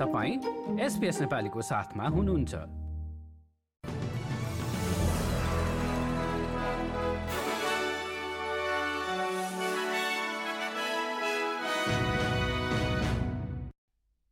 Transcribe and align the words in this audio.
तपाईँ 0.00 0.80
एसपिएस 0.80 1.20
नेपालीको 1.20 1.62
साथमा 1.62 2.04
हुनुहुन्छ। 2.08 2.54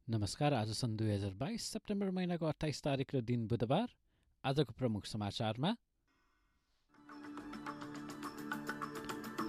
नमस्कार 0.08 0.54
आज 0.54 0.72
सन् 0.72 0.96
दुई 0.96 1.10
हजार 1.10 1.34
बाइस 1.36 1.62
सेप्टेम्बर 1.72 2.10
महिनाको 2.10 2.46
अठाइस 2.46 2.82
तारिक 2.82 3.14
र 3.14 3.20
दिन 3.20 3.46
बुधबार। 3.46 3.88
आजको 4.44 4.72
प्रमुख 4.72 5.04
समाचारमा 5.06 5.74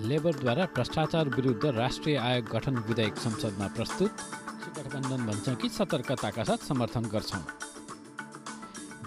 लेबरद्वारा 0.04 0.66
भ्रष्टाचार 0.76 1.30
विरुद्ध 1.30 1.66
राष्ट्रिय 1.80 2.18
आयोग 2.18 2.46
गठन 2.52 2.84
विधेयक 2.90 3.16
संसदमा 3.18 3.68
प्रस्तुत। 3.80 4.49
गठबन्धन 4.68 5.26
भन्छ 5.26 5.56
कि 5.62 5.70
सतर्कताका 5.70 6.44
साथ 6.44 6.68
समर्थन 6.68 7.06
गर्छौँ। 7.14 7.44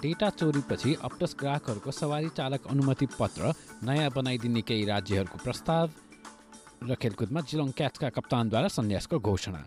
डेटा 0.02 0.28
चोरीपछि 0.30 0.94
अप्टस 1.02 1.36
ग्राहकहरूको 1.40 1.90
सवारी 1.90 2.28
चालक 2.36 2.66
अनुमति 2.70 3.06
पत्र 3.20 3.52
नयाँ 3.84 4.10
बनाइदिने 4.10 4.62
केही 4.62 4.84
राज्यहरूको 4.84 5.38
प्रस्ताव 5.44 5.90
र 6.82 6.94
खेलकुदमा 6.94 7.40
जिलोङ 7.40 7.70
क्याचका 7.78 8.08
कप्तानद्वारा 8.08 8.68
सन्यासको 8.68 9.18
घोषणा। 9.20 9.62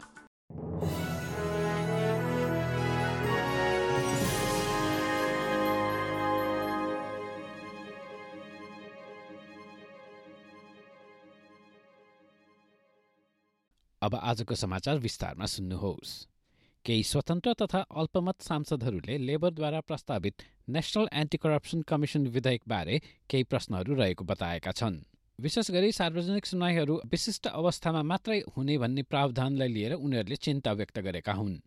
अब 14.05 14.15
आजको 14.15 14.55
समाचार 14.55 14.97
विस्तारमा 14.99 15.45
सुन्नुहोस्। 15.45 16.13
केही 16.85 17.03
स्वतन्त्र 17.03 17.53
तथा 17.61 17.79
अल्पमत 17.97 18.41
सांसदहरूले 18.41 19.17
लेबरद्वारा 19.17 19.79
प्रस्तावित 19.81 20.43
नेसनल 20.69 21.07
एन्टी 21.13 21.37
करप्सन 21.37 21.81
कमिसन 21.81 22.27
विधेयकबारे 22.27 23.01
केही 23.29 23.43
प्रश्नहरू 23.43 23.93
रहेको 23.95 24.25
बताएका 24.25 24.71
छन्। 24.71 25.01
विशेष 25.39 25.71
गरी 25.71 25.91
सार्वजनिक 25.91 26.45
सुनाइहरू 26.45 27.01
विशिष्ट 27.05 27.47
अवस्थामा 27.47 28.03
मात्रै 28.03 28.39
हुने 28.57 28.77
भन्ने 28.77 29.03
प्रावधानलाई 29.03 29.67
लिएर 29.67 29.93
उनीहरूले 29.93 30.35
चिन्ता 30.35 30.71
व्यक्त 30.71 30.99
गरेका 30.99 31.33
हुन्। 31.33 31.57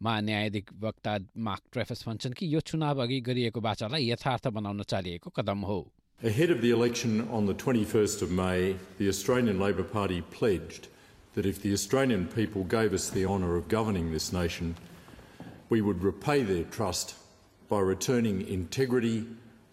महान्यायाधिवक्ता 0.00 1.16
मार्क 1.38 1.62
ट्रेफस 1.72 2.04
भन्छन् 2.08 2.32
कि 2.32 2.54
यो 2.54 2.60
चुनाव 2.60 3.02
अघि 3.02 3.20
गरिएको 3.20 3.60
बाचालाई 3.60 4.10
यथार्थ 4.10 4.48
बनाउन 4.48 4.82
चालिएको 4.82 5.30
कदम 5.30 5.60
हो। 5.64 5.80
Ahead 6.20 6.50
of 6.50 6.60
the 6.60 6.70
election 6.70 7.20
on 7.32 7.46
the 7.46 7.54
21st 7.54 8.22
of 8.22 8.30
May, 8.30 8.76
the 8.98 9.08
Australian 9.08 9.58
Labor 9.58 9.86
Party 9.96 10.20
pledged 10.38 10.88
that 11.34 11.46
if 11.46 11.62
the 11.62 11.72
Australian 11.72 12.26
people 12.26 12.64
gave 12.64 12.92
us 12.92 13.10
the 13.10 13.24
honour 13.24 13.56
of 13.56 13.68
governing 13.68 14.10
this 14.10 14.32
nation, 14.32 14.74
we 15.68 15.80
would 15.80 16.02
repay 16.02 16.42
their 16.42 16.64
trust 16.64 17.14
by 17.68 17.78
returning 17.78 18.46
integrity, 18.48 19.26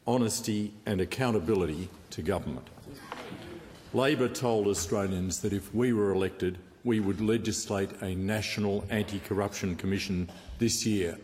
honesty, 0.05 0.71
and 0.85 1.01
accountability 1.01 1.89
to 2.11 2.21
government. 2.21 2.67
Labor 3.93 4.27
told 4.27 4.67
Australians 4.67 5.41
that 5.41 5.53
if 5.53 5.73
we 5.73 5.93
were 5.93 6.11
elected, 6.11 6.57
we 6.83 6.99
would 6.99 7.19
legislate 7.19 7.89
a 8.01 8.13
national 8.15 8.85
anti 8.89 9.19
corruption 9.19 9.75
commission 9.75 10.29
this 10.59 10.85
year. 10.85 11.17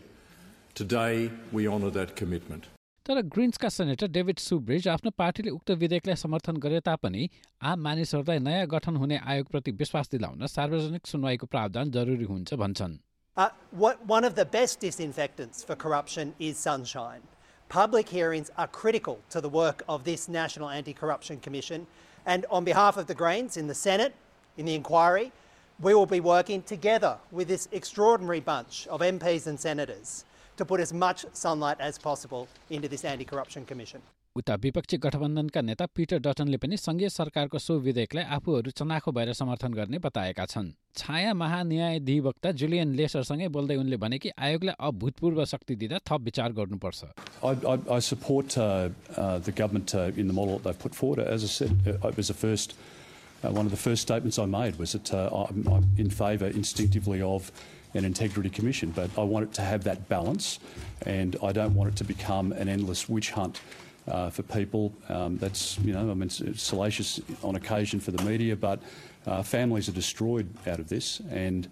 Today, 0.74 1.30
we 1.52 1.68
honour 1.68 1.90
that 1.90 2.16
commitment. 2.16 2.66
तर 3.09 3.21
ग्रिन्सका 3.33 3.69
senator 3.73 4.07
David 4.15 4.39
सुब्रिज 4.39 4.87
आफ्नो 4.87 5.11
पार्टीले 5.17 5.49
उक्त 5.49 5.71
विधेयकलाई 5.83 6.15
समर्थन 6.23 6.57
गरे 6.65 6.79
तापनि 6.87 7.29
आम 7.69 7.79
मानिसहरूलाई 7.85 8.39
नयाँ 8.47 8.67
गठन 8.73 8.95
हुने 9.03 9.17
आयोगप्रति 9.33 9.71
विश्वास 9.79 10.09
दिलाउन 10.11 10.45
सार्वजनिक 10.55 11.07
सुनवाईको 11.11 11.47
प्रावधान 11.55 11.91
जरुरी 11.97 12.27
हुन्छ 12.33 12.53
भन्छन् 12.63 12.93
Uh, 13.37 13.49
what, 13.81 14.05
one 14.13 14.29
of 14.29 14.35
the 14.35 14.45
best 14.57 14.79
disinfectants 14.85 15.63
for 15.63 15.75
corruption 15.85 16.35
is 16.51 16.61
sunshine. 16.67 17.25
Public 17.69 18.13
hearings 18.17 18.51
are 18.57 18.67
critical 18.67 19.19
to 19.35 19.41
the 19.41 19.53
work 19.57 19.83
of 19.87 20.03
this 20.03 20.29
National 20.37 20.69
Anti 20.69 20.93
Corruption 20.93 21.39
Commission. 21.39 21.87
And 22.25 22.45
on 22.51 22.71
behalf 22.71 23.03
of 23.03 23.07
the 23.07 23.19
Greens 23.25 23.57
in 23.57 23.67
the 23.73 23.79
Senate, 23.83 24.13
in 24.57 24.71
the 24.71 24.75
inquiry, 24.75 25.31
we 25.79 25.95
will 25.95 26.11
be 26.17 26.19
working 26.19 26.63
together 26.77 27.17
with 27.31 27.47
this 27.47 27.69
extraordinary 27.71 28.41
bunch 28.55 28.87
of 28.87 29.07
MPs 29.13 29.47
and 29.47 29.67
senators 29.69 30.17
to 30.56 30.64
put 30.64 30.80
as 30.80 30.92
much 30.92 31.24
sunlight 31.32 31.80
as 31.80 31.98
possible 31.98 32.48
into 32.70 32.88
this 32.88 33.04
anti 33.04 33.24
corruption 33.24 33.64
commission. 33.64 34.00
उता 34.36 34.54
विपक्षी 34.62 34.96
गठबन्धनका 34.98 35.60
नेता 35.62 35.86
Peter 35.94 36.18
डटनले 36.18 36.56
पनि 36.62 36.76
सङ्घीय 36.76 37.08
सरकारको 37.08 37.58
so 37.58 37.74
विधेयकलाई 37.78 38.24
आफूहरू 38.36 38.70
चनाखो 38.80 39.12
भएर 39.18 39.32
समर्थन 39.40 39.72
गर्ने 39.78 39.98
बताएका 40.06 40.46
छन् 40.52 40.70
छाया 40.98 41.34
महान्यायाधिवक्ता 41.42 42.50
जुलियन 42.62 42.94
लेसरसँगै 43.00 43.48
बोल्दै 43.56 43.76
उनले 43.82 43.96
भने 44.04 44.18
कि 44.18 44.30
आयोगलाई 44.46 44.74
अभूतपूर्व 44.88 45.44
शक्ति 45.52 45.76
दिँदा 45.84 45.98
थप 46.10 46.20
विचार 46.30 46.52
गर्नुपर्छ 46.58 47.04
I, 47.44 47.54
I, 47.74 47.78
I 47.98 48.00
support 48.00 48.58
uh, 48.58 48.90
uh, 49.16 49.38
the 49.38 49.54
government 49.62 49.94
uh, 49.94 50.10
in 50.16 50.26
the 50.26 50.36
model 50.40 50.58
that 50.58 50.64
they've 50.64 50.82
put 50.86 50.98
forward. 51.02 51.22
As 51.36 51.44
I 51.44 51.52
said, 51.54 51.72
uh, 51.86 52.08
it 52.08 52.16
was 52.16 52.34
the 52.34 52.38
first, 52.42 52.74
uh, 52.74 53.03
one 53.50 53.66
of 53.66 53.70
the 53.70 53.78
first 53.78 54.02
statements 54.02 54.38
I 54.38 54.46
made 54.46 54.76
was 54.78 54.92
that 54.92 55.12
uh, 55.12 55.46
I'm, 55.48 55.66
I'm 55.68 55.88
in 55.98 56.10
favour 56.10 56.46
instinctively 56.46 57.20
of 57.22 57.50
an 57.94 58.04
integrity 58.04 58.50
commission, 58.50 58.90
but 58.90 59.10
I 59.16 59.22
want 59.22 59.44
it 59.44 59.52
to 59.54 59.62
have 59.62 59.84
that 59.84 60.08
balance, 60.08 60.58
and 61.02 61.36
I 61.42 61.52
don't 61.52 61.74
want 61.74 61.90
it 61.90 61.96
to 61.96 62.04
become 62.04 62.52
an 62.52 62.68
endless 62.68 63.08
witch 63.08 63.30
hunt. 63.30 63.60
Uh, 64.06 64.28
for 64.28 64.42
people, 64.42 64.92
um, 65.08 65.38
that's 65.38 65.78
you 65.78 65.94
know, 65.94 66.10
I 66.10 66.14
mean, 66.14 66.24
it's 66.24 66.62
salacious 66.62 67.20
on 67.42 67.56
occasion 67.56 68.00
for 68.00 68.10
the 68.10 68.22
media, 68.22 68.54
but 68.54 68.82
uh, 69.26 69.42
families 69.42 69.88
are 69.88 69.92
destroyed 69.92 70.46
out 70.66 70.78
of 70.78 70.90
this, 70.90 71.22
and 71.30 71.68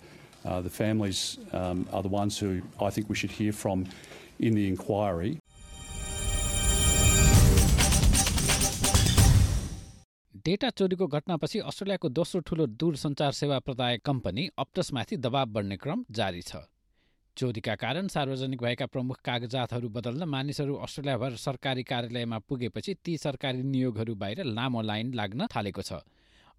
uh, 0.46 0.62
the 0.62 0.70
families 0.70 1.36
um, 1.52 1.86
are 1.92 2.02
the 2.02 2.08
ones 2.08 2.38
who 2.38 2.62
I 2.80 2.88
think 2.88 3.10
we 3.10 3.16
should 3.16 3.32
hear 3.32 3.52
from 3.52 3.86
in 4.38 4.54
the 4.54 4.66
inquiry. 4.66 5.41
Data 10.46 10.68
चोरीको 10.70 11.06
घटनापछि 11.08 11.58
अस्ट्रेलियाको 11.62 12.08
दोस्रो 12.08 12.40
ठूलो 12.40 12.64
दूरसञ्चार 12.74 13.32
सेवा 13.32 13.58
प्रदायक 13.58 14.00
company 14.04 14.48
अप्टसमाथि 14.58 15.16
दबाव 15.16 15.46
बढ्ने 15.48 15.76
क्रम 15.76 16.04
जारी 16.10 16.40
छ। 16.42 16.56
चोरीका 17.36 17.74
कारण 17.74 18.08
सार्वजनिक 18.08 18.62
भएका 18.62 18.86
प्रमुख 18.86 19.20
कागजातहरू 19.24 19.88
बदल्न 19.88 20.28
मानिसहरू 20.28 20.74
अस्ट्रेलियाभर 20.82 21.36
सरकारी 21.38 21.82
कार्यालयमा 21.82 22.38
पुगेपछि 22.48 22.94
ती 23.04 23.16
सरकारी 23.18 23.62
नियोगहरू 23.64 24.14
बाहिर 24.14 24.44
लामो 24.50 24.82
लाइन 24.82 25.14
लाग्न 25.14 25.46
थालेको 25.46 25.82
छ। 25.82 26.02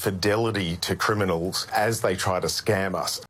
fidelity 0.00 0.76
to 0.78 0.96
criminals 0.96 1.66
as 1.76 2.00
they 2.00 2.16
try 2.16 2.40
to 2.40 2.46
scam 2.48 2.94
us. 2.96 3.20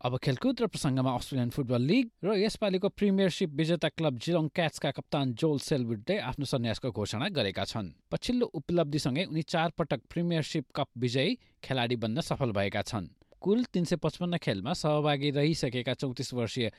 अब 0.00 0.16
खेलकुद 0.16 0.60
र 0.60 0.66
प्रसङ्गमा 0.72 1.12
अस्ट्रेलियन 1.12 1.50
फुटबल 1.52 1.82
लिग 1.88 2.06
र 2.24 2.36
यसपालिको 2.40 2.88
प्रिमियरसिप 3.00 3.50
विजेता 3.52 3.88
क्लब 3.92 4.18
जिलोङ 4.26 4.48
क्याट्सका 4.56 4.90
कप्तान 4.96 5.34
जोल 5.42 5.58
सेलवुडले 5.60 6.16
आफ्नो 6.24 6.48
सन्यासको 6.52 6.92
घोषणा 6.96 7.28
गरेका 7.36 7.64
छन् 7.68 7.92
पछिल्लो 8.08 8.46
उपलब्धिसँगै 8.62 9.24
उनी 9.28 9.42
चार 9.52 9.76
पटक 9.76 10.08
प्रिमियरसिप 10.08 10.72
कप 10.72 10.88
विजयी 11.04 11.38
खेलाडी 11.60 11.96
बन्न 12.00 12.24
सफल 12.24 12.56
भएका 12.56 12.82
छन् 12.88 13.12
कुल 13.40 13.64
तीन 13.72 13.84
सय 13.84 13.96
पचपन्न 13.96 14.36
खेलमा 14.44 14.72
सहभागी 14.76 15.30
रहिसकेका 15.36 15.94
चौतिस 16.00 16.32
वर्षीय 16.34 16.70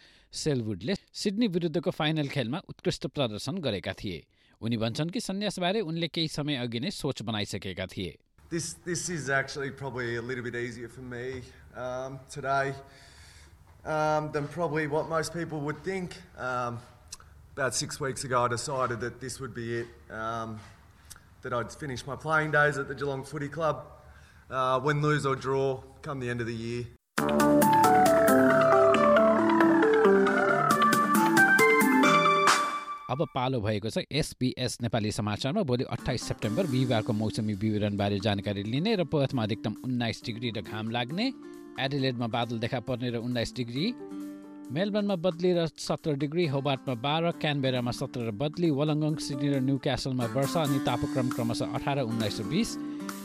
सेलवुडले 0.41 0.95
सिडनी 1.21 1.47
विरुद्धको 1.55 1.91
फाइनल 1.91 2.27
खेलमा 2.35 2.59
उत्कृष्ट 2.69 3.07
प्रदर्शन 3.17 3.57
गरेका 3.67 3.93
थिए 4.01 4.23
उनी 4.61 4.77
भन्छन् 4.77 5.09
कि 5.09 5.19
सन्यासबारे 5.19 5.81
उनले 5.81 6.07
केही 6.13 6.27
समय 6.27 6.55
अघि 6.65 6.79
नै 6.79 6.91
सोच 7.01 7.21
बनाइसकेका 7.29 7.85
थिए 7.95 8.17
This 8.51 8.73
this 8.85 9.03
is 9.09 9.29
actually 9.29 9.71
probably 9.71 10.17
a 10.17 10.21
little 10.21 10.43
bit 10.43 10.55
easier 10.55 10.89
for 10.89 11.03
me 11.11 11.41
um, 11.83 12.19
today 12.29 12.73
um, 13.85 14.27
than 14.33 14.49
probably 14.55 14.87
what 14.87 15.07
most 15.09 15.33
people 15.33 15.61
would 15.67 15.79
think. 15.85 16.17
Um, 16.37 16.79
about 17.53 17.73
six 17.75 18.01
weeks 18.01 18.25
ago, 18.25 18.41
I 18.43 18.49
decided 18.49 18.99
that 19.05 19.21
this 19.21 19.39
would 19.39 19.53
be 19.53 19.67
it. 19.77 20.13
Um, 20.23 20.59
that 21.41 21.53
I'd 21.53 21.71
finish 21.85 22.05
my 22.05 22.15
playing 22.15 22.51
days 22.51 22.77
at 22.77 22.87
the 22.87 22.93
Geelong 22.93 23.23
Footy 23.23 23.47
Club. 23.47 23.81
Uh, 24.51 24.77
win, 24.83 25.01
lose 25.01 25.25
or 25.25 25.33
draw, 25.33 25.81
come 26.01 26.19
the 26.19 26.29
end 26.29 26.41
of 26.41 26.47
the 26.47 26.53
year. 26.53 26.83
अब 33.11 33.25
पालो 33.35 33.59
भएको 33.61 33.89
छ 33.89 34.03
SBS 34.11 34.77
Nepali 34.81 35.11
समाचारमा 35.11 35.61
भोलि 35.63 35.83
अठाइस 35.91 36.23
September 36.23 36.67
बिहिबारको 36.67 37.13
मौसमी 37.13 37.53
विवरणबारे 37.63 38.19
जानकारी 38.27 38.63
लिने 38.63 38.95
र 38.95 39.03
पर्थमा 39.07 39.43
अधिकतम 39.43 39.75
उन्नाइस 39.85 40.21
डिग्री 40.25 40.51
र 40.51 40.61
घाम 40.63 40.89
लाग्ने 40.91 41.31
एडिलेडमा 41.79 42.27
बादल 42.35 42.59
देखा 42.59 42.79
पर्ने 42.87 43.09
र 43.09 43.23
उन्नाइस 43.23 43.55
डिग्री 43.55 43.87
मेलबर्नमा 44.71 45.15
बदली 45.25 45.51
र 45.53 45.67
सत्र 45.79 46.15
डिग्री 46.19 46.45
होबार्टमा 46.51 46.95
बाह्र 47.03 47.31
क्यानबेरामा 47.39 47.91
सत्र 47.93 48.27
र 48.27 48.31
बदली 48.37 48.69
वलङ्गङ 48.73 49.15
सिडनी 49.27 49.49
र 49.49 49.59
न्यू 49.63 49.77
क्यासलमा 49.83 50.25
वर्षा 50.35 50.63
अनि 50.63 50.79
तापक्रम 50.87 51.29
क्रमशः 51.35 51.75
अठार 51.79 51.99
उन्नाइस 52.03 52.39
र 52.39 52.47
बिस 52.51 52.69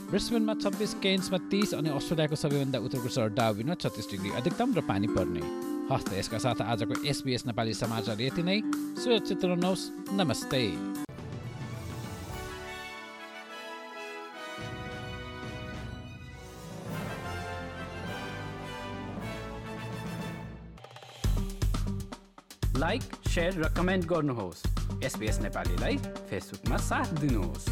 ब्रिस्बेनमा 0.06 0.54
छब्बिस 0.62 0.92
केन्समा 1.02 1.38
तिस 1.50 1.72
अनि 1.74 1.90
अस्ट्रेलियाको 1.90 2.36
सबैभन्दा 2.38 2.78
उत्तरको 2.78 3.08
सहर 3.10 3.28
डाविनमा 3.34 3.74
छत्तिस 3.74 4.06
डिग्री 4.10 4.30
अधिकतम 4.38 4.74
र 4.74 4.80
पानी 4.86 5.08
पर्ने। 5.10 5.42
हस्त 5.90 6.12
यसका 6.14 6.38
साथ 6.38 6.62
आजको 6.64 6.94
एसबिएस 7.04 7.46
नेपाली 7.46 7.74
समाचार 7.74 8.20
यति 8.22 8.42
नै। 8.42 8.62
सुरक्षित 9.02 9.44
रहनुहोस्। 9.44 9.82
नमस्ते। 10.14 10.62
लाइक 22.78 23.02
सेयर 23.26 23.52
र 23.58 23.74
कमेन्ट 23.74 24.04
गर्नुहोस्। 24.06 24.62
एसपिएस 25.04 25.40
नेपालीलाई 25.42 25.96
फेसबुकमा 26.30 26.76
साथ 26.86 27.18
दिनुहोस्। 27.20 27.66